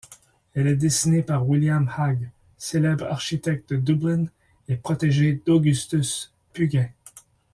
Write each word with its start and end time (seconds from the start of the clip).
Elle 0.55 0.65
est 0.65 0.77
dessinée 0.77 1.21
par 1.21 1.47
William 1.47 1.87
Hague, 1.95 2.31
célèbre 2.57 3.05
architecte 3.05 3.71
de 3.73 3.77
Dublin 3.77 4.25
et 4.67 4.75
protégé 4.75 5.39
d’Augustus 5.45 6.33
Pugin. 6.53 6.89